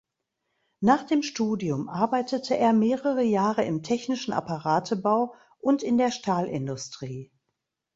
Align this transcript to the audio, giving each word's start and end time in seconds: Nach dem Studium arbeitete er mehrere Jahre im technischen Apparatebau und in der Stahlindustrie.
Nach 0.79 1.03
dem 1.03 1.21
Studium 1.21 1.87
arbeitete 1.87 2.57
er 2.57 2.73
mehrere 2.73 3.21
Jahre 3.21 3.63
im 3.65 3.83
technischen 3.83 4.33
Apparatebau 4.33 5.35
und 5.59 5.83
in 5.83 5.99
der 5.99 6.09
Stahlindustrie. 6.09 7.31